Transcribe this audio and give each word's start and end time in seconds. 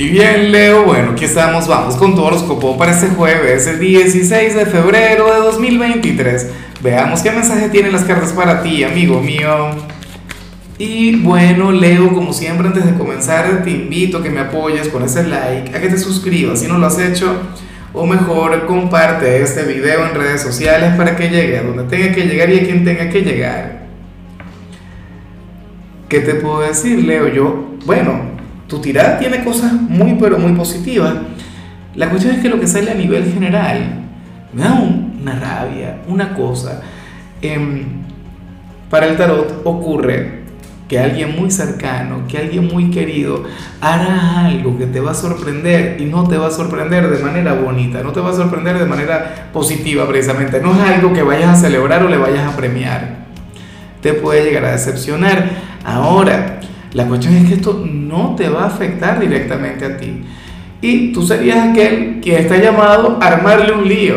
Y 0.00 0.10
bien, 0.10 0.52
Leo, 0.52 0.84
bueno, 0.84 1.10
aquí 1.10 1.24
estamos, 1.24 1.66
vamos 1.66 1.96
con 1.96 2.14
tu 2.14 2.22
horóscopo 2.22 2.78
para 2.78 2.92
este 2.92 3.08
jueves, 3.08 3.66
el 3.66 3.80
16 3.80 4.54
de 4.54 4.64
febrero 4.66 5.26
de 5.34 5.40
2023. 5.40 6.50
Veamos 6.80 7.20
qué 7.20 7.32
mensaje 7.32 7.68
tienen 7.68 7.90
las 7.90 8.04
cartas 8.04 8.32
para 8.32 8.62
ti, 8.62 8.84
amigo 8.84 9.20
mío. 9.20 9.70
Y 10.78 11.16
bueno, 11.16 11.72
Leo, 11.72 12.14
como 12.14 12.32
siempre, 12.32 12.68
antes 12.68 12.86
de 12.86 12.94
comenzar, 12.94 13.64
te 13.64 13.70
invito 13.70 14.18
a 14.18 14.22
que 14.22 14.30
me 14.30 14.38
apoyes 14.38 14.86
con 14.86 15.02
ese 15.02 15.24
like, 15.24 15.76
a 15.76 15.80
que 15.80 15.88
te 15.88 15.98
suscribas 15.98 16.60
si 16.60 16.68
no 16.68 16.78
lo 16.78 16.86
has 16.86 17.00
hecho, 17.00 17.34
o 17.92 18.06
mejor, 18.06 18.66
comparte 18.66 19.42
este 19.42 19.64
video 19.64 20.06
en 20.06 20.14
redes 20.14 20.40
sociales 20.40 20.94
para 20.94 21.16
que 21.16 21.28
llegue 21.28 21.58
a 21.58 21.64
donde 21.64 21.82
tenga 21.82 22.14
que 22.14 22.22
llegar 22.22 22.48
y 22.50 22.60
a 22.60 22.62
quien 22.62 22.84
tenga 22.84 23.08
que 23.08 23.22
llegar. 23.22 23.88
¿Qué 26.08 26.20
te 26.20 26.34
puedo 26.34 26.60
decir, 26.60 27.04
Leo? 27.04 27.26
Yo, 27.26 27.66
bueno, 27.84 28.37
tu 28.68 28.78
tirada 28.78 29.18
tiene 29.18 29.42
cosas 29.42 29.72
muy, 29.72 30.14
pero 30.14 30.38
muy 30.38 30.52
positivas. 30.52 31.14
La 31.94 32.10
cuestión 32.10 32.36
es 32.36 32.42
que 32.42 32.48
lo 32.48 32.60
que 32.60 32.66
sale 32.66 32.90
a 32.90 32.94
nivel 32.94 33.32
general 33.32 34.04
me 34.52 34.62
da 34.62 34.74
una 34.74 35.34
rabia, 35.34 35.98
una 36.06 36.34
cosa. 36.34 36.82
Em, 37.42 37.84
para 38.90 39.06
el 39.06 39.16
tarot 39.16 39.62
ocurre 39.64 40.38
que 40.88 40.98
alguien 40.98 41.38
muy 41.38 41.50
cercano, 41.50 42.26
que 42.26 42.38
alguien 42.38 42.66
muy 42.66 42.90
querido 42.90 43.44
hará 43.80 44.46
algo 44.46 44.78
que 44.78 44.86
te 44.86 45.00
va 45.00 45.10
a 45.10 45.14
sorprender 45.14 46.00
y 46.00 46.06
no 46.06 46.26
te 46.26 46.38
va 46.38 46.48
a 46.48 46.50
sorprender 46.50 47.08
de 47.10 47.22
manera 47.22 47.52
bonita, 47.52 48.02
no 48.02 48.12
te 48.12 48.20
va 48.20 48.30
a 48.30 48.34
sorprender 48.34 48.78
de 48.78 48.86
manera 48.86 49.50
positiva 49.52 50.08
precisamente, 50.08 50.60
no 50.60 50.72
es 50.72 50.80
algo 50.80 51.12
que 51.12 51.22
vayas 51.22 51.58
a 51.58 51.60
celebrar 51.60 52.02
o 52.02 52.08
le 52.08 52.16
vayas 52.16 52.50
a 52.50 52.56
premiar, 52.56 53.16
te 54.00 54.14
puede 54.14 54.44
llegar 54.44 54.64
a 54.64 54.72
decepcionar. 54.72 55.50
Ahora, 55.84 56.60
la 56.92 57.06
cuestión 57.06 57.36
es 57.36 57.48
que 57.48 57.54
esto 57.54 57.84
no 57.84 58.34
te 58.34 58.48
va 58.48 58.64
a 58.64 58.66
afectar 58.66 59.20
directamente 59.20 59.84
a 59.84 59.96
ti. 59.96 60.24
Y 60.80 61.12
tú 61.12 61.22
serías 61.26 61.68
aquel 61.68 62.20
que 62.20 62.38
está 62.38 62.56
llamado 62.56 63.18
a 63.20 63.26
armarle 63.26 63.72
un 63.72 63.88
lío, 63.88 64.16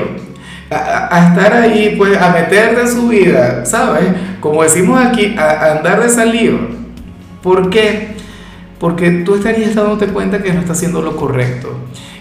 a, 0.69 1.27
estar 1.27 1.53
ahí, 1.53 1.95
pues 1.97 2.19
a 2.21 2.29
meterte 2.29 2.81
en 2.81 2.87
su 2.87 3.09
vida, 3.09 3.65
¿sabes? 3.65 4.05
Como 4.39 4.63
decimos 4.63 5.03
aquí, 5.03 5.35
a, 5.37 5.77
andar 5.77 6.01
de 6.01 6.09
salido. 6.09 6.59
¿Por 7.41 7.69
qué? 7.69 8.15
Porque 8.79 9.11
tú 9.25 9.35
estarías 9.35 9.75
dándote 9.75 10.07
cuenta 10.07 10.41
que 10.41 10.53
no 10.53 10.61
estás 10.61 10.77
haciendo 10.77 11.01
lo 11.01 11.15
correcto. 11.15 11.75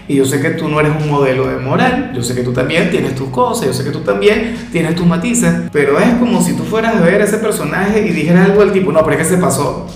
Y 0.07 0.15
yo 0.15 0.25
sé 0.25 0.41
que 0.41 0.49
tú 0.49 0.67
no 0.67 0.79
eres 0.79 0.91
un 1.01 1.09
modelo 1.09 1.47
de 1.47 1.57
moral, 1.57 2.11
yo 2.13 2.21
sé 2.21 2.35
que 2.35 2.41
tú 2.41 2.51
también 2.51 2.89
tienes 2.89 3.15
tus 3.15 3.29
cosas, 3.29 3.67
yo 3.67 3.73
sé 3.73 3.83
que 3.83 3.91
tú 3.91 3.99
también 3.99 4.57
tienes 4.71 4.95
tus 4.95 5.05
matices, 5.05 5.53
pero 5.71 5.99
es 5.99 6.15
como 6.15 6.41
si 6.41 6.53
tú 6.53 6.63
fueras 6.63 6.95
a 6.95 6.99
ver 6.99 7.21
a 7.21 7.23
ese 7.23 7.37
personaje 7.37 8.05
y 8.05 8.09
dijeras 8.09 8.49
algo 8.49 8.61
al 8.61 8.73
tipo, 8.73 8.91
no, 8.91 9.05
pero 9.05 9.17
es 9.17 9.27
que 9.27 9.35
se 9.35 9.41
pasó. 9.41 9.87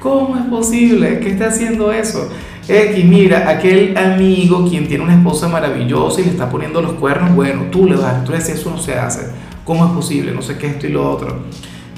¿Cómo 0.00 0.34
es 0.36 0.44
posible 0.44 1.20
que 1.20 1.28
esté 1.28 1.44
haciendo 1.44 1.92
eso? 1.92 2.30
X, 2.66 3.04
mira, 3.04 3.50
aquel 3.50 3.94
amigo 3.98 4.66
quien 4.66 4.88
tiene 4.88 5.04
una 5.04 5.14
esposa 5.14 5.46
maravillosa 5.46 6.22
y 6.22 6.24
le 6.24 6.30
está 6.30 6.48
poniendo 6.48 6.80
los 6.80 6.94
cuernos, 6.94 7.34
bueno, 7.34 7.64
tú 7.70 7.86
le 7.86 7.96
vas, 7.96 8.24
tú 8.24 8.32
le 8.32 8.38
decís, 8.38 8.54
eso 8.54 8.70
no 8.70 8.78
se 8.78 8.94
hace. 8.94 9.28
¿Cómo 9.62 9.84
es 9.84 9.92
posible? 9.92 10.32
No 10.32 10.40
sé 10.40 10.56
qué, 10.56 10.68
esto 10.68 10.86
y 10.86 10.90
lo 10.90 11.10
otro. 11.10 11.40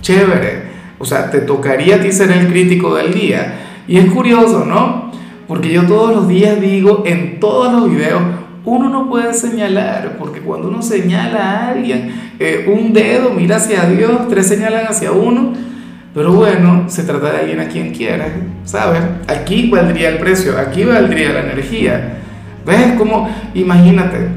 Chévere. 0.00 0.72
O 0.98 1.04
sea, 1.04 1.30
te 1.30 1.42
tocaría 1.42 1.96
a 1.96 2.00
ti 2.00 2.10
ser 2.10 2.32
el 2.32 2.48
crítico 2.48 2.94
del 2.96 3.14
día. 3.14 3.84
Y 3.86 3.98
es 3.98 4.10
curioso, 4.10 4.64
¿no? 4.64 5.12
Porque 5.46 5.72
yo 5.72 5.86
todos 5.86 6.12
los 6.12 6.26
días 6.26 6.60
digo 6.60 7.04
en 7.06 7.38
todos 7.38 7.72
los 7.72 7.88
videos, 7.88 8.22
uno 8.64 8.88
no 8.88 9.08
puede 9.08 9.32
señalar, 9.34 10.16
porque 10.18 10.40
cuando 10.40 10.68
uno 10.68 10.82
señala 10.82 11.38
a 11.38 11.68
alguien, 11.68 12.32
eh, 12.38 12.72
un 12.72 12.92
dedo 12.92 13.30
mira 13.30 13.56
hacia 13.56 13.84
Dios, 13.84 14.28
tres 14.28 14.48
señalan 14.48 14.86
hacia 14.86 15.12
uno, 15.12 15.52
pero 16.14 16.32
bueno, 16.32 16.84
se 16.88 17.04
trata 17.04 17.32
de 17.32 17.38
alguien 17.38 17.60
a 17.60 17.68
quien 17.68 17.92
quiera, 17.92 18.28
¿sabes? 18.64 19.00
Aquí 19.28 19.70
valdría 19.70 20.10
el 20.10 20.18
precio, 20.18 20.58
aquí 20.58 20.84
valdría 20.84 21.32
la 21.32 21.40
energía. 21.40 22.18
¿Ves 22.66 22.92
cómo? 22.98 23.34
Imagínate 23.54 24.28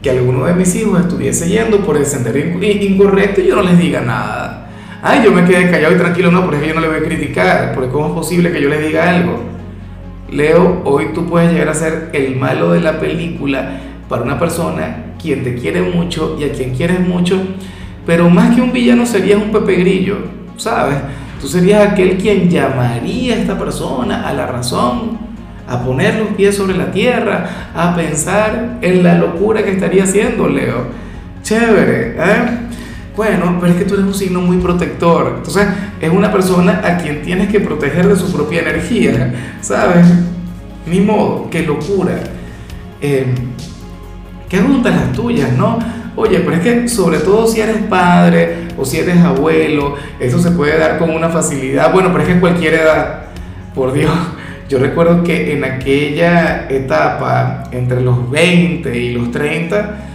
que 0.00 0.10
alguno 0.10 0.46
de 0.46 0.54
mis 0.54 0.74
hijos 0.76 1.00
estuviese 1.00 1.50
yendo 1.50 1.80
por 1.80 1.98
el 1.98 2.06
sendero 2.06 2.38
incorrecto 2.38 3.42
y 3.42 3.48
yo 3.48 3.56
no 3.56 3.62
les 3.62 3.78
diga 3.78 4.00
nada. 4.00 4.70
Ay, 5.02 5.20
yo 5.22 5.32
me 5.32 5.44
quedé 5.44 5.70
callado 5.70 5.94
y 5.94 5.98
tranquilo, 5.98 6.30
no, 6.30 6.46
porque 6.46 6.66
yo 6.66 6.74
no 6.74 6.80
le 6.80 6.88
voy 6.88 6.96
a 6.96 7.02
criticar, 7.02 7.72
porque 7.74 7.90
¿cómo 7.90 8.08
es 8.08 8.12
posible 8.12 8.50
que 8.50 8.62
yo 8.62 8.70
le 8.70 8.80
diga 8.80 9.10
algo? 9.10 9.38
Leo, 10.30 10.80
hoy 10.84 11.08
tú 11.14 11.26
puedes 11.26 11.52
llegar 11.52 11.68
a 11.68 11.74
ser 11.74 12.08
el 12.14 12.36
malo 12.36 12.72
de 12.72 12.80
la 12.80 12.98
película 12.98 13.80
para 14.08 14.22
una 14.22 14.38
persona 14.38 15.14
quien 15.20 15.44
te 15.44 15.54
quiere 15.56 15.82
mucho 15.82 16.38
y 16.40 16.44
a 16.44 16.52
quien 16.52 16.74
quieres 16.74 17.00
mucho, 17.00 17.38
pero 18.06 18.30
más 18.30 18.54
que 18.54 18.62
un 18.62 18.72
villano 18.72 19.04
serías 19.04 19.42
un 19.42 19.52
Pepe 19.52 19.74
Grillo 19.76 20.39
¿sabes? 20.60 20.98
Tú 21.40 21.48
serías 21.48 21.92
aquel 21.92 22.18
quien 22.18 22.50
llamaría 22.50 23.34
a 23.34 23.38
esta 23.38 23.58
persona 23.58 24.28
a 24.28 24.32
la 24.34 24.46
razón, 24.46 25.18
a 25.66 25.80
poner 25.82 26.16
los 26.16 26.28
pies 26.30 26.56
sobre 26.56 26.76
la 26.76 26.90
tierra, 26.90 27.70
a 27.74 27.94
pensar 27.94 28.78
en 28.82 29.02
la 29.02 29.14
locura 29.14 29.62
que 29.62 29.72
estaría 29.72 30.04
haciendo 30.04 30.48
Leo. 30.48 30.86
Chévere, 31.42 32.16
¿eh? 32.18 32.58
Bueno, 33.16 33.56
pero 33.60 33.72
es 33.72 33.78
que 33.78 33.84
tú 33.84 33.94
eres 33.94 34.06
un 34.06 34.14
signo 34.14 34.40
muy 34.40 34.58
protector. 34.58 35.34
Entonces, 35.38 35.66
es 36.00 36.10
una 36.10 36.30
persona 36.30 36.80
a 36.84 36.98
quien 36.98 37.22
tienes 37.22 37.48
que 37.48 37.60
proteger 37.60 38.08
de 38.08 38.16
su 38.16 38.32
propia 38.32 38.60
energía, 38.60 39.32
¿sabes? 39.60 40.06
Ni 40.86 41.00
modo, 41.00 41.48
qué 41.50 41.62
locura. 41.62 42.12
Eh, 43.00 43.26
¿Qué 44.48 44.58
preguntas 44.58 44.94
las 44.94 45.12
tuyas, 45.12 45.52
no? 45.52 45.78
Oye, 46.16 46.40
pero 46.40 46.56
es 46.56 46.60
que 46.60 46.88
sobre 46.88 47.18
todo 47.18 47.46
si 47.46 47.60
eres 47.60 47.76
padre 47.88 48.59
o 48.76 48.84
si 48.84 48.98
eres 48.98 49.18
abuelo, 49.18 49.94
eso 50.18 50.38
se 50.38 50.50
puede 50.50 50.78
dar 50.78 50.98
con 50.98 51.10
una 51.10 51.28
facilidad. 51.28 51.92
Bueno, 51.92 52.10
pero 52.12 52.24
es 52.24 52.34
que 52.34 52.40
cualquier 52.40 52.74
edad, 52.74 53.24
por 53.74 53.92
Dios, 53.92 54.12
yo 54.68 54.78
recuerdo 54.78 55.22
que 55.22 55.52
en 55.52 55.64
aquella 55.64 56.68
etapa, 56.68 57.64
entre 57.72 58.00
los 58.00 58.30
20 58.30 58.96
y 58.96 59.12
los 59.12 59.30
30, 59.30 60.06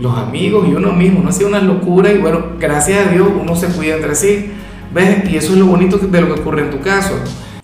los 0.00 0.16
amigos 0.16 0.68
y 0.68 0.74
uno 0.74 0.92
mismo, 0.92 1.22
no 1.22 1.30
hacía 1.30 1.46
una 1.46 1.60
locura 1.60 2.12
y 2.12 2.18
bueno, 2.18 2.52
gracias 2.58 3.06
a 3.06 3.10
Dios 3.10 3.28
uno 3.40 3.56
se 3.56 3.68
cuida 3.68 3.96
entre 3.96 4.14
sí. 4.14 4.52
¿Ves? 4.92 5.30
Y 5.30 5.36
eso 5.36 5.52
es 5.52 5.58
lo 5.58 5.66
bonito 5.66 5.98
de 5.98 6.20
lo 6.20 6.34
que 6.34 6.40
ocurre 6.40 6.62
en 6.62 6.70
tu 6.70 6.80
caso. 6.80 7.14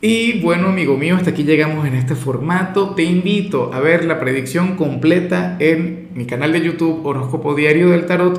Y 0.07 0.43
bueno, 0.43 0.69
amigo 0.69 0.99
mío, 0.99 1.17
hasta 1.17 1.31
aquí 1.31 1.45
llegamos 1.45 1.87
en 1.87 1.95
este 1.95 2.15
formato. 2.15 2.91
Te 2.91 3.05
invito 3.05 3.71
a 3.73 3.81
ver 3.81 4.05
la 4.05 4.21
predicción 4.21 4.77
completa 4.77 5.57
en 5.61 6.09
mi 6.15 6.27
canal 6.27 6.53
de 6.53 6.61
YouTube 6.61 7.01
Horóscopo 7.07 7.55
Diario 7.55 7.89
del 7.89 8.05
Tarot 8.05 8.39